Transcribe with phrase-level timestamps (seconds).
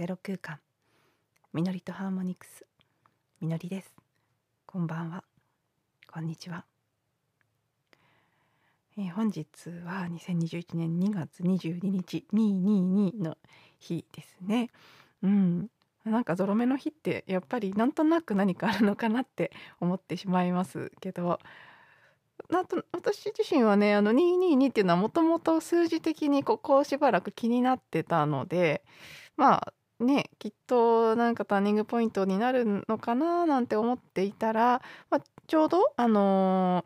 [0.00, 0.58] ゼロ空間。
[1.52, 2.64] みのりとハーモニクス。
[3.38, 3.94] みのりです。
[4.64, 5.24] こんばんは。
[6.10, 6.64] こんにちは、
[8.96, 9.44] えー、本日
[9.84, 13.36] は2021年2月22日222の
[13.78, 14.70] 日ですね。
[15.22, 15.68] うん。
[16.06, 21.38] なんかゾロ目の日ってやっぱりなんとなく何かあるのかなって 思ってしまいますけど。
[22.48, 28.82] なんと私自身はねあの222っていうのはもともと数字的にここしばらく気になってたので
[29.36, 36.84] まあねきっとなんかターニングポイントになるのかななんて思っていたら、まあ、ちょうどあの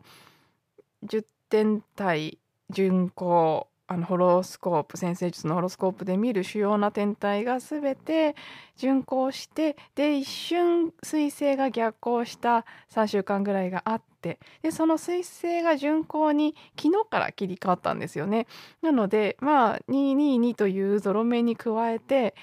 [1.05, 2.39] ー、10点体
[2.69, 8.35] 巡行あのホロスコープ先生術のホロスコープで見る主要な天体が全て
[8.75, 18.47] 巡行してで一瞬彗星が逆行した3週間ぐらいがあってでその彗星が巡行に昨日から切り替わったんですよね。
[18.81, 22.33] なのでまあ222というゾロ目に加えて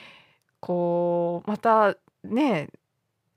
[0.63, 2.69] こうまたね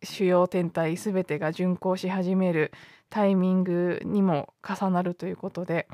[0.04, 2.72] 主要天体全てが巡行し始める
[3.10, 5.88] タイミングにも重なるということで。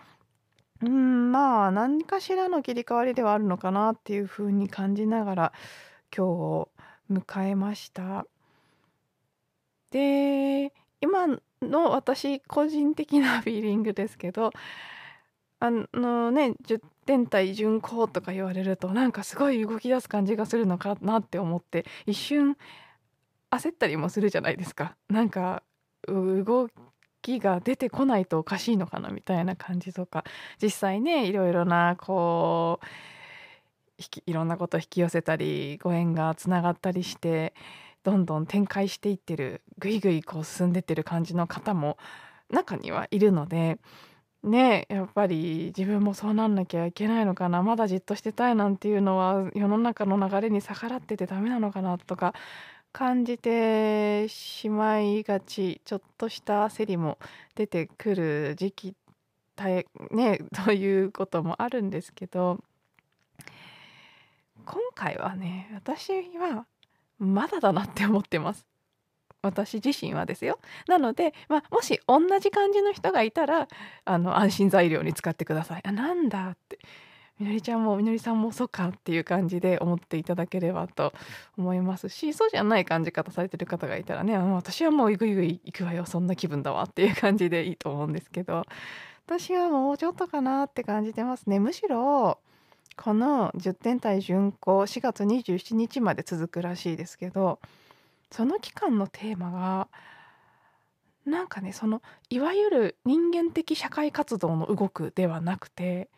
[0.83, 5.53] うん、まあ、何かしらの切り替わりではあるのかなっていう風に感じながら
[6.15, 6.69] 今日を
[7.09, 8.25] 迎えました。
[9.91, 11.27] で、今
[11.61, 14.51] の私個人的なフィーリングですけど、
[15.59, 22.57] あのね、10点体巡行とか言われるとなんかすごい動き出す感じがするのかなって思って一瞬
[23.49, 24.95] 焦ったりもするじゃないですか。
[25.09, 25.63] なんか
[26.07, 26.69] 動
[27.21, 30.23] きが出てこないとおかしいのかなみたいな感じとか
[30.61, 32.85] 実際ねいろいろなこう
[34.25, 37.53] いろんなこと引き寄せたりご縁がつながったりして
[38.03, 41.97] どんどん展開していってるぐいぐいこう進んでってる感じの方も
[42.49, 43.77] 中にはいるので
[44.43, 47.63] ねやっぱり自分もそうなんなきゃいけないのかな。
[47.63, 52.33] まだじっとしてたいなんていうのは世の中の流れに逆らっててダメなのかなとか
[52.91, 55.81] 感じてしまいがち。
[55.85, 57.17] ちょっとした焦りも
[57.55, 58.95] 出てくる時期
[60.11, 62.63] ね ということもあるんですけど
[64.65, 66.65] 今回はね私は
[67.19, 68.70] まだだなって思ってます。
[69.41, 70.59] 私自身はですよ。
[70.87, 73.67] なので、まあ、もし同じ感じの人がいたら
[74.05, 75.81] あの安心材料に使ってください。
[75.85, 76.79] あなんだって。
[77.39, 81.11] みのりちゃんもみのりさんもそうかっていう感じで思っていただければと
[81.57, 86.05] 思いますしそうじゃない感じ方されてる方がいたらね私はもうぐいぐい行くわよ。
[86.05, 88.63] そんな気分だわっていう感じでいいと思うんですけど。
[89.27, 91.59] 私はもうちょっとかなって感じてますね。
[91.59, 92.37] むしろ
[92.97, 97.59] この10点体巡行4月27日まで続くらしいですけど
[98.31, 99.87] その期間のテーマが
[101.25, 106.09] なんかねそのいわゆる人間的社会活動の動くではなくて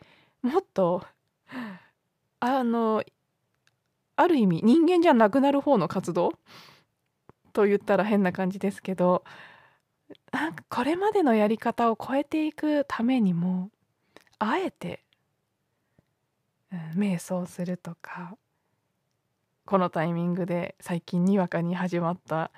[0.42, 1.04] もっと
[2.40, 3.02] あの
[4.16, 6.32] ある意味人間じゃなくなる方の活動？
[7.52, 9.24] と言ったら変な感じですけど
[10.32, 13.70] なんかこれまでのやり方を超えていくためにも
[14.38, 15.04] あえて、
[16.72, 18.36] うん、瞑想するとか
[19.66, 22.50] このタイミングで最近にわかに始まった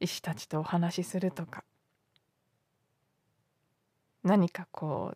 [0.00, 1.64] 医師たちとお話しするとか。
[4.22, 5.12] 何かこ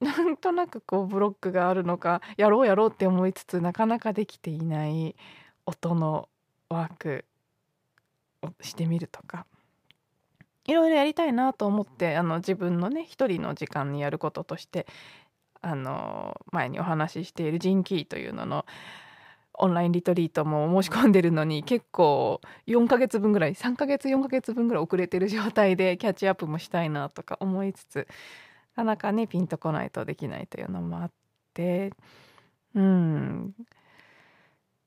[0.00, 5.16] うなんとなくこうブロックがあるのかやろうやろうって思いつつなかなかできていない
[5.66, 6.28] 音の
[6.68, 7.24] ワーク
[8.42, 9.46] をしてみるとか。
[10.66, 14.86] いろいろやりたいなと思ってあの自分のね一人の時間にやることとして
[15.60, 18.64] あの前にお話ししているジンキーというのの
[19.54, 28.08] オンラインリトリートも申し込んでるのに結構4ヶ月分ぐらい3ヶ月4ヶ月分ぐらい遅れてる状態で キャッチアップもしたいなとか思いつつ
[28.76, 31.10] なかなかねピンとこないとできないというのもあっ
[31.52, 31.92] て
[32.74, 33.54] うん。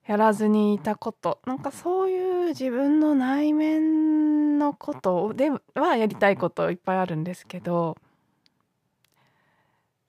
[0.05, 1.39] やらずにいたこと。
[1.45, 7.97] なんかそういう自分の内面のことではやりたいこといっぱいあるんですけど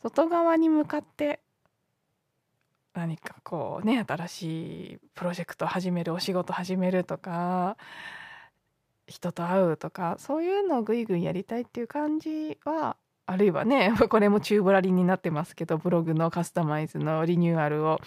[0.03, 1.41] 外側に向かって
[2.99, 4.43] 何かこうね新し
[4.95, 7.77] いプロジェクト始めるお仕事始めるとか
[9.07, 18.01] 人と会うとかそういうのをぐいぐいやりたいっていう感じはあるいはね これも宙ぶらりになってますけどブログのカスタマイズのリニューアルを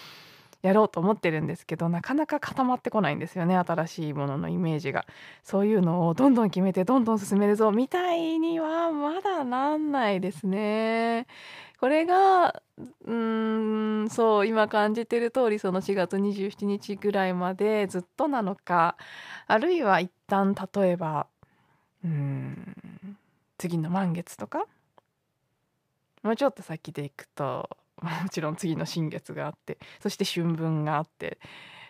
[0.62, 5.04] やろうと思ってるんですけどなかなか固まってこないんですよね新しいもののイメージが。
[5.42, 11.26] そういうのをどんどん決めてどんどん進めるぞみたいにはまだなんないですね。
[11.80, 12.62] これが
[13.04, 18.96] うーんそう今感じてる通りその4月27日ぐらいまでずっとなのか
[19.48, 21.26] あるいは一旦例えば
[22.04, 22.76] うん
[23.58, 24.64] 次の満月とか
[26.22, 27.68] もうちょっと先でいくと
[28.02, 31.38] もちろん次の新月があってそして春分があって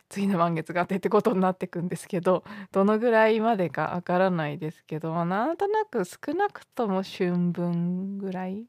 [0.09, 8.67] 次の満月があってってことになってくんですけどどのぐらいまでかわからないですけど、まあ、なんとなく少なくとも春分ぐらい？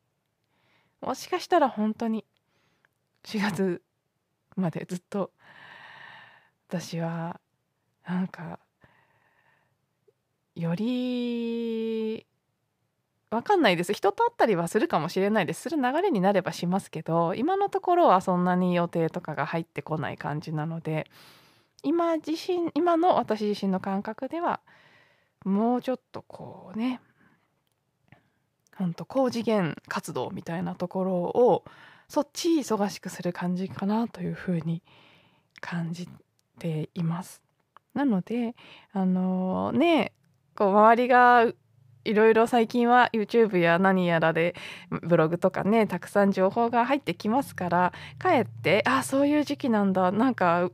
[1.01, 2.23] もしかしたら本当に
[3.25, 3.81] 4月
[4.55, 5.31] までずっと
[6.69, 7.41] 私は
[8.07, 8.59] なんか
[10.55, 12.25] より
[13.33, 21.07] わかんないです人と会ったりはするかもしれないですする流れになればしますけど今のところはそんなに予定とかが入ってこない感じなので
[21.81, 24.61] 今自身今の私自身の感覚では
[25.45, 27.01] もうちょっとこうね
[28.75, 31.63] ほんと高次元活動みたいなところを
[32.07, 34.81] そっち忙しくする感じかなというふうに
[35.59, 36.07] 感じ
[36.59, 37.41] ています。
[37.93, 38.55] なので
[38.91, 40.13] あのー、ね
[40.55, 41.47] こう周りが
[42.05, 44.55] いろいろ最近は YouTube や何やらで
[44.89, 50.69] ブログとかねたくさん情報が入ってきますからかえってあそういう時期なんだなんか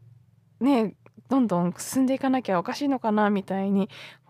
[0.59, 0.95] ね
[1.29, 3.89] どんどん進んでいかなきゃおかしいのかなみたいに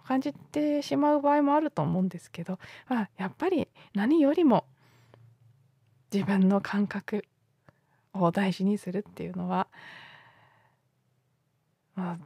[0.09, 2.57] 感じてしまう場合もあると思うんですけど、
[2.87, 4.65] まあ、やっぱり何よりも
[6.11, 7.23] 自分の感覚
[8.13, 9.67] を大事にするっていうのは、
[11.95, 12.17] ま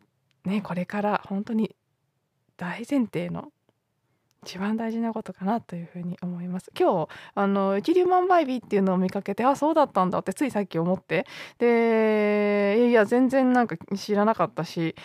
[0.46, 1.76] あね、これから本当に
[2.56, 3.52] 大前提の
[4.46, 6.72] 一番大事なことかなというふうに思います。
[6.78, 11.26] 今日あの一粒万倍日っていうのを見かけてあそうだったんだってついさっき思って。
[11.60, 14.96] でいや全然なんか知らなかったし。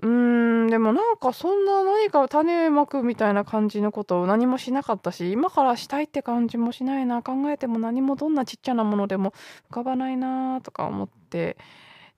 [0.00, 9.32] うんでもなんかそんな何か種まくみたいな感じのことを何もしなかったし今からしたいって感じもしないな考えても何もどんなちっちゃなものでも
[9.70, 11.56] 浮かばないなとか思って。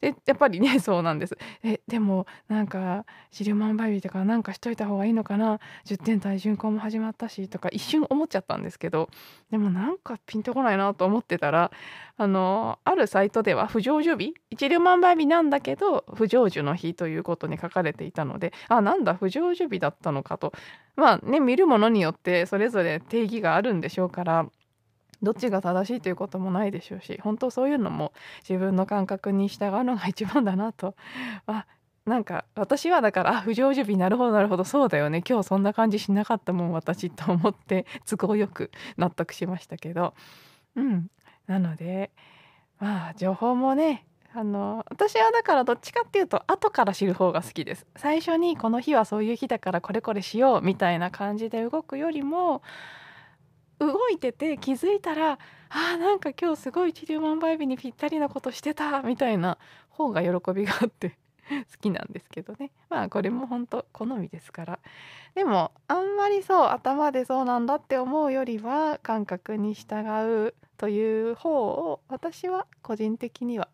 [0.00, 1.36] でやっぱりね そうなんです。
[1.62, 9.10] えでもなんか資料万倍日とかなんかしといた方がいいのかな？10点体巡行も始まったしとか一瞬思っちゃったんですけど
[9.50, 11.70] でもなんかピンとこないなと思ってたら
[12.16, 14.34] あのあるサイトでは不成就日？
[14.50, 20.52] 一粒万倍日なんだけど不成就の日ということに書かれていたのであなんだ不成就日だったのかと。
[20.96, 24.46] まあね見るものによってそれぞれ定義があるんでしょうから
[25.22, 28.12] どっちが正しいということもないでしょうし本当そういうのも
[28.48, 30.94] 自分の感覚に従うのが一番だなと。
[31.46, 31.66] あ
[32.06, 35.22] なんか私はだからあ不成就日なるほどなるほどそうだよね。
[35.28, 40.14] 今日そんな感じしなかったもん私と思って 都合よく納得しましたけど。
[40.76, 41.10] うん。
[41.46, 42.10] なので
[42.78, 47.86] まあ情報もねあの私はだからどっちかっていうと後から知る方が好きです。
[47.96, 52.62] 最初にこの日はそういう日だからこれこれしようみたいな感じで動くよりも
[53.80, 55.38] 動いてて気づいたら
[55.70, 61.16] あなんか今日すごい一粒万倍日にぴったりなことしてたみたいな方が喜びがあって
[61.48, 64.78] 好きなんですけどねまあこれも本当好みですから
[65.34, 70.06] でもあんまりそう頭でそうなんだって思うよりは感覚に従
[70.46, 73.68] うという方を私は個人的には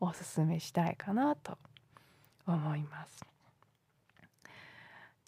[0.00, 1.58] おすすめしたいかなと
[2.46, 3.37] 思います。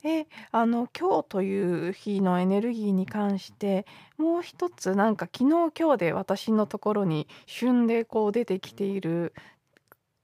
[0.03, 3.87] で、あの、今日という日のエネルギーに関して、
[4.17, 9.35] もう一つなんか昨日今日で私のところに旬でこう出てきている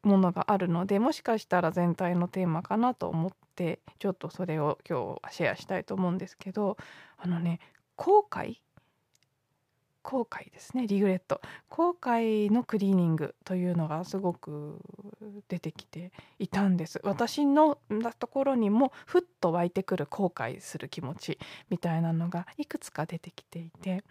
[0.02, 6.76] ものがあるので、もしかしたら全体のテーマかなと思って、ちょっとそれを今日シェアしたいと思うんですけど、
[7.18, 7.60] あのね、
[7.96, 8.60] 後悔
[10.06, 11.40] 後悔ですねリグレット。
[11.68, 14.78] 後悔のクリーニングというのがすごく
[15.48, 17.00] 出てきていたんです。
[17.02, 17.76] 私の
[18.20, 21.38] ところにもふっと湧いてくる後悔する気持ち
[21.70, 24.04] みたいなのがいくつか出てきていて。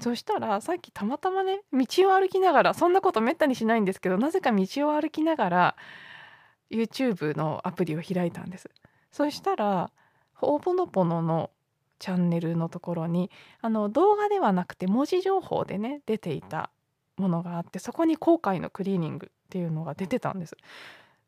[0.00, 5.76] そしたらさっきたまたまね道を歩きながらそんなことめったにしないんですけどなぜか道を歩きながら
[6.72, 8.70] YouTube のアプリを開いたんです。
[9.12, 9.90] そしたら
[10.32, 11.50] ほぼのぽのの
[12.02, 13.30] チャンネルのところに
[13.60, 16.70] あの動画ではなくて文字情報でね出ていた
[17.16, 20.56] ものがあってそこに後悔のクリーニングっていうのが出てたんです。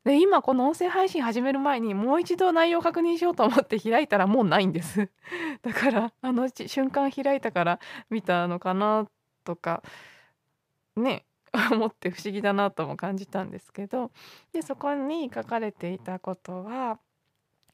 [0.04, 5.08] で今この音声配信始める前にもう一度内容確認しようと思って開いたらもうないんです
[5.62, 9.06] だからあの瞬間開いたから見たのかな
[9.44, 9.82] とか
[10.96, 11.24] ね
[11.72, 14.10] 思って不思議だなとも感じたんですけど
[14.52, 16.98] でそこに書かれていたことは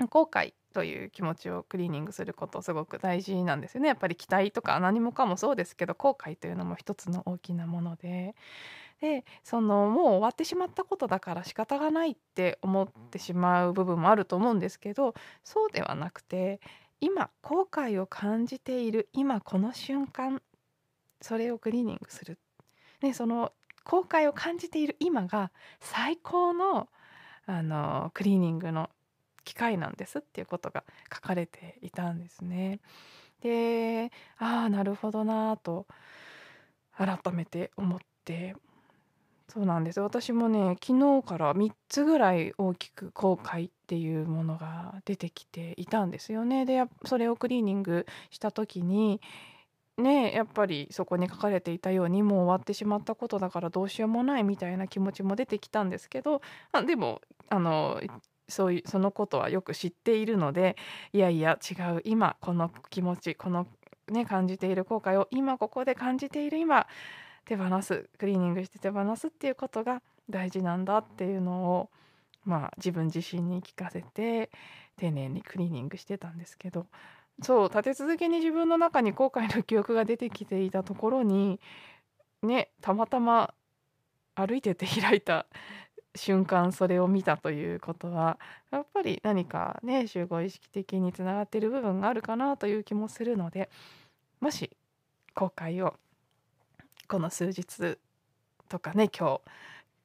[0.08, 3.88] 後悔という気持ちをクリーニングすることすごく大事なんですよね。
[3.88, 8.34] やっぱり期待とか何もかもそうですけど後悔というのも一つの大きなもので。
[9.00, 16.60] でそのもう終わってしまったことだから仕方がないって思ってしまう部分もあると思うんですけどそうではなくて
[17.00, 20.42] 今後悔を感じている今この瞬間
[21.22, 22.38] それをクリーニングする、
[23.00, 23.52] ね、その
[23.84, 25.50] 後悔を感じている今が
[25.80, 26.88] 最高の
[27.46, 28.90] あのクリーニングの
[29.44, 32.80] 機械なんですっていうことが書かれていたんですね。
[33.40, 35.86] でああなるほどなと
[36.96, 38.54] 改めて思って
[39.48, 46.64] そうなんです私もね昨日から3つぐらい大きく後悔っていうものが出てきていたんですよね。
[46.64, 49.20] でそれをクリーニングした時に
[49.98, 56.42] ねやっぱりそこに書かれていたようにもう終わってしまったことだからどうしようもないみたいな気持ちも出てきたんですけど
[56.72, 58.00] あでもあの
[58.50, 60.76] そういうそのことはよく知っているので
[61.12, 63.66] いやいや違う今この気持ちこの
[64.10, 66.86] ね感じている後悔を今ここで感じている今
[67.44, 71.90] 手放すクリーニングして手放すっていうことが大事なんだっていうのを
[72.44, 74.50] まあ自分自身に聞かせて
[74.96, 76.86] 丁寧にクリーニングしてたんですけど
[77.42, 81.60] そう立て続けに自分の中に後悔の記憶が出てきていたところに
[82.42, 83.54] ねたまたま
[84.34, 85.46] 歩いてて開いた
[86.16, 88.38] 瞬間それを見たということは
[88.70, 93.70] やっぱり何かね集合意識的につながっている部分があるかなという気もするので
[94.40, 94.70] もし
[95.34, 95.94] 後悔を
[97.06, 97.96] この数日
[98.68, 99.50] とかね今日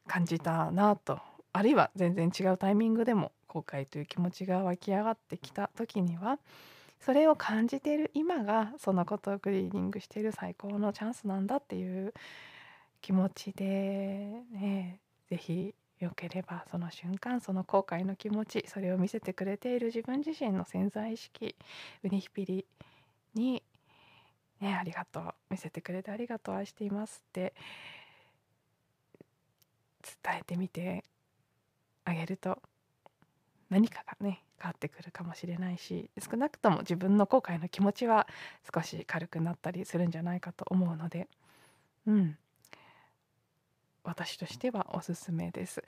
[0.08, 1.20] 感じたなと
[1.54, 6.38] あるいは全然違うタイミングでも後悔という気持ちが湧き上がってきた時には
[7.00, 12.14] それを感じている今がそのことをクリーニングしている最高のチャンスなんだっていう
[13.02, 21.56] 気持ちでね是非よければその瞬間その後悔の気持ちそれを見せてくれている自分自身の潜在意識
[22.04, 22.66] ウニヒピリ
[23.34, 23.64] に
[24.60, 27.54] ねありがとう見せてくれてありがとう愛していますって
[30.24, 31.04] 伝えてみて
[32.04, 32.62] あげると
[33.70, 38.28] 何かがね変わってくるかもしれないし少なくとも自分の後悔の気持ちは
[38.74, 41.28] 少し軽くなったりするんじゃないかと思うので
[42.08, 42.38] うん。
[44.06, 45.84] 私としてはおすすめです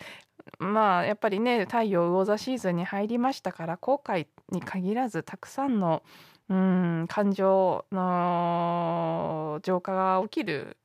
[0.60, 6.04] まあやっぱりね太陽魚座シーズンに入りましたから後悔に限らずたくさんの
[6.50, 10.78] うん感情の浄化が起きる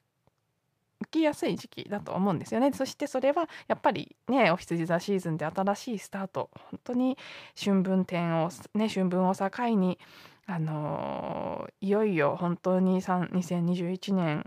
[1.05, 2.73] 起きやすい時期だと思うんですよね。
[2.73, 7.19] そしてそれはやっぱりねお羊座シーズンで新しいスタート本当に
[7.59, 9.99] 春分点をね春分を境に
[10.47, 14.45] あのいよいよ本当に2021年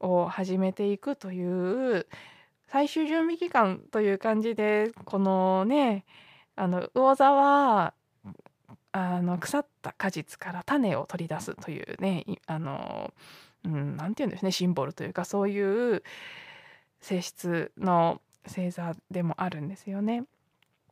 [0.00, 2.06] を始めていくという
[2.66, 6.04] 最終準備期間という感じでこのね
[6.56, 7.94] あの魚座は
[8.92, 13.12] あの腐った果実から種を取り出すというねあの
[13.64, 16.02] 何、うん、て言うんですねシンボルというかそういう
[17.00, 20.24] 性質の星座でもあるんですよね。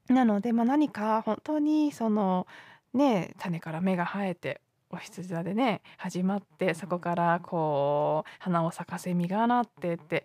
[0.08, 2.46] なので、まあ、何か本当にその
[2.94, 4.60] ね種から芽が生えて
[4.96, 10.24] お羊座でね始まってそこからこう花を咲かせ実がなってって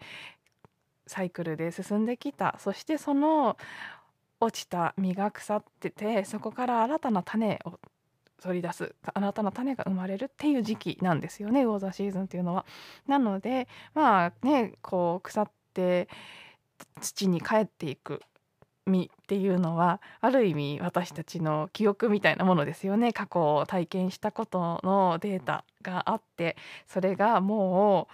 [1.06, 3.58] サイクルで進んできたそしてその
[4.40, 7.80] 落ちた実が腐っててそこから新たな種を
[8.42, 12.66] 取り出す新たな種が生まれるっていう時期なんですよね魚座シーズンっていうのは。
[13.08, 16.08] なのでまあねこう腐って
[17.02, 18.22] 土に帰っていく
[18.86, 23.14] 実っていうのはある意味私たちの記憶みたいなものですよね。
[23.14, 26.58] 過去を体験したことのデータがあって
[26.88, 28.08] それがも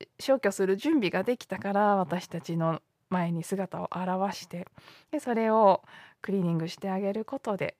[0.00, 4.66] う消去する準備ができたから私たちの前に姿を現して
[5.10, 5.82] でそれを
[6.22, 7.76] クリーニングしてあげることで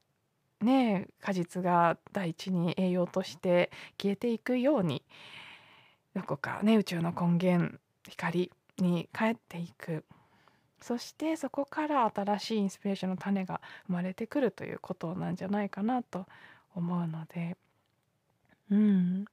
[0.63, 3.71] ね果実が大地に栄養として
[4.01, 5.03] 消えていくように
[6.15, 7.77] どこかね宇宙の根源
[8.09, 10.05] 光に帰っていく。
[10.87, 16.27] そしてそこから新しいインスピレーションの種が生まれてくるということなんじゃないかなと
[16.77, 17.57] 思うので
[18.71, 19.25] うん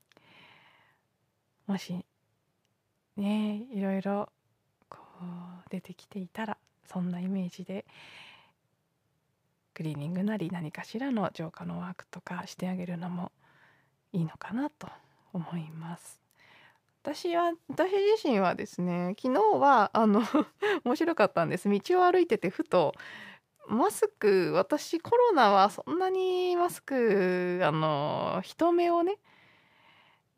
[1.68, 2.04] もし
[3.18, 4.30] ねいろいろ
[4.90, 6.58] こう出てきていたら
[6.92, 7.86] そんなイメージで
[9.76, 13.32] クリーニングなり何かしらの浄化のワークとかしてあげるのも
[14.12, 14.88] いいのかなと
[15.34, 16.23] 思います。
[17.04, 20.24] 私は私自身はですね昨日はあの
[20.86, 21.70] 面白かったんです。
[21.70, 22.94] 道を歩いててふと
[23.68, 29.18] マスク私コロナはそんなにマスクあの人目をね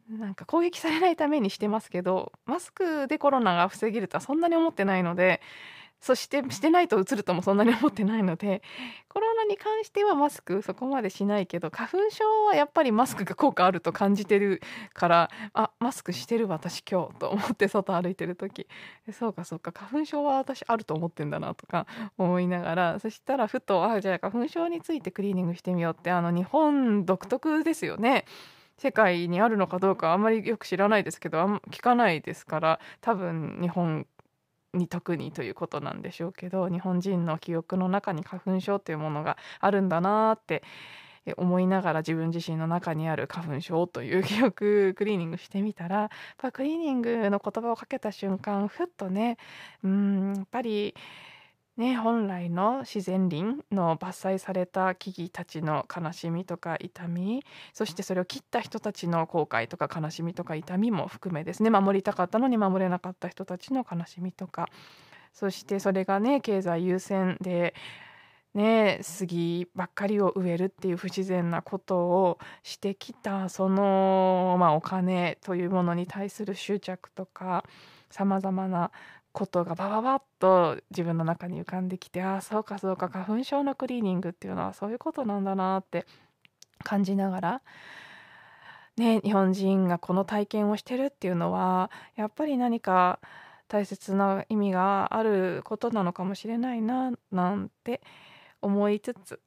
[0.10, 5.42] なんか攻撃されないためにしてますけどマスクでコロナが防げるとはそんなに思ってないので
[6.06, 8.62] そしてしてないとうつるともそんなに思ってないので
[9.10, 14.62] コロナに関してはマスクそこまでしないけど花粉症はやっぱりマスクが効果あると感じてる
[14.94, 18.68] からあマスクしてる私今日と思って外歩いてる時
[19.14, 21.88] そうかそうか花粉症は私あると思ってんだなとか
[22.20, 28.26] 思いながらそしたらふとあじゃあ花粉症についてクリーニングしてみようってあの日本独特ですよね。
[28.78, 31.38] 世界にあるのかどうかあんまりよく知らないですけど
[31.72, 34.06] 聞かないですから多分日本
[34.76, 40.64] に特にということなんでしょうけど日本人の記憶の中に花粉症というものがあるんだなって
[41.38, 46.12] 思いながら自分自身の中にある花粉症という記憶クリーニングしてみたら
[46.54, 49.38] クリーニングの言葉をかけた瞬間ふっとね
[49.84, 50.94] うんやっぱり
[51.78, 64.70] ね、本来の自然林の伐採された木々たちの悲しみとか痛みそしてそれを切った人たちの後悔とか悲しみとか痛みも含めですね守りたかったのに守れなかった人たちの悲しみとか。
[65.34, 67.76] そしてそれがね経済優先で
[68.54, 77.66] ね杉ばっかりを植えるっていう不自然なことをしてきたその、まあ、お金というものに対する執着とか
[78.10, 78.92] さまざまな
[79.36, 86.06] ことがバババッと自分の中に浮かんできてああそうかそうか花粉症のクリーニングっていうのはそういうことなんだなって
[86.84, 87.62] 感じながら
[88.96, 93.20] ね日本人がこの体験をしてるっていうのはやっぱり何か
[93.68, 98.02] 大切な意味があることなのかもしれないななんて
[98.62, 99.42] 思いつつ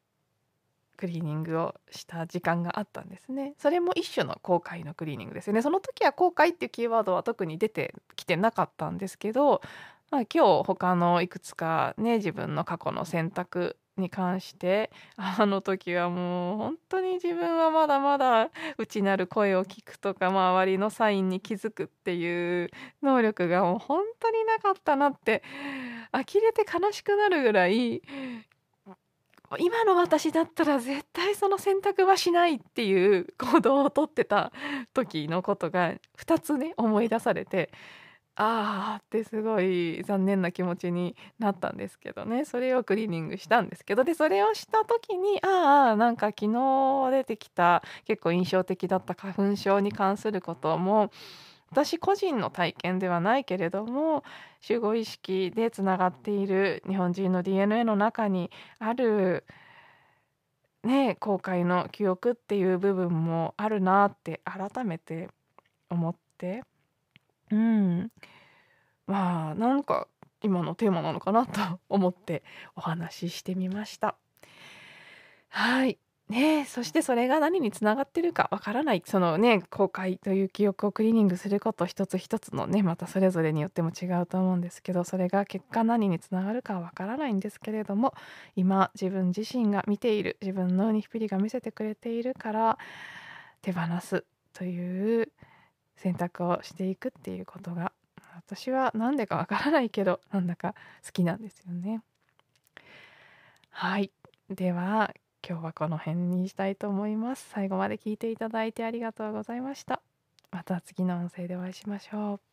[0.98, 3.54] クリーニングをした時間があったんですね。
[3.56, 5.62] それも一種の後悔のクリーニングですよね。
[5.62, 9.62] その時は後悔っていうキーワードは特に出てきてなかったんですけど、
[10.10, 22.70] まあ、今日他のいくつかね自分の過去の選択に関してあの時はもう本当に自分はまだまだ内なる声を聞くとか周りのサインに気づくっていう
[23.02, 25.42] 能力がもう本当になかったなって
[26.12, 28.02] 呆れて悲しくなるぐらい
[29.58, 34.52] 今の私だったら絶対その選択はしないっていう行動をとってた
[34.92, 37.70] 時のことが2つね思い出されて
[38.40, 42.44] ああってすごい残念な気持ちになったんですけどね。
[42.44, 44.04] それをクリーニングしたんですけど。
[44.04, 51.10] でそれをした時にああなんか昨日出てきた結構印象的だった花粉症に関することも
[51.70, 54.24] 私個人の体験ではないけれども
[54.60, 59.44] 集合意識でつながっている日本人の DNA の中にある
[60.82, 65.28] ね後悔の記憶っていう部分もあるなって改めて
[65.90, 66.62] 思って。
[67.50, 68.10] うん。
[69.06, 70.06] まあなんか
[70.42, 72.42] 今のテーマなのかなと思って
[72.76, 74.16] お話ししてみました。
[75.48, 75.98] はい。
[76.28, 88.14] ねそしてそれが何につながってるかわからないそのね後悔という記憶をクリーニングすること一つ一つのねまたそれぞれによっても違うと思うんですけどそれが結果何につながるかはわからないんですけれども
[88.56, 92.78] 今自分自身が見ている自分のニヒピリが見せてくれているから
[93.62, 95.32] 手放すという
[95.96, 97.92] 選択をしていくっていうことが
[98.36, 102.02] 私は何でかわからないけどなんだか好きなんですよね。
[103.70, 104.10] はい
[104.50, 105.12] では
[105.46, 107.48] 今日はこの辺にしたいと思います。
[107.50, 110.02] 最後まで聞いていただいてありがとうございました。
[110.50, 112.47] また次の音声でお会いしましょう。